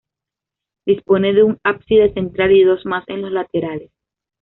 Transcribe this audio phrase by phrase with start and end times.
[0.83, 3.91] Dispone de un ábside central y dos más en los laterales.